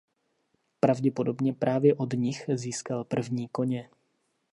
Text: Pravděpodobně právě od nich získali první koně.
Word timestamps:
Pravděpodobně 0.79 1.53
právě 1.53 1.95
od 1.95 2.13
nich 2.13 2.45
získali 2.53 3.05
první 3.05 3.47
koně. 3.47 3.89